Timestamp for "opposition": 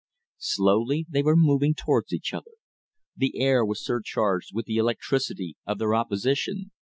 5.93-6.71